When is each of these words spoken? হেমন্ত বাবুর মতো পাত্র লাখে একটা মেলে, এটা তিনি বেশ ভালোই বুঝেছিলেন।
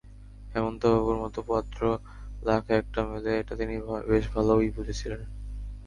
হেমন্ত 0.53 0.81
বাবুর 0.85 1.17
মতো 1.17 1.39
পাত্র 1.43 1.81
লাখে 2.41 2.73
একটা 2.73 2.99
মেলে, 3.05 3.31
এটা 3.39 3.53
তিনি 3.55 3.73
বেশ 4.09 4.25
ভালোই 4.33 4.69
বুঝেছিলেন। 4.69 5.21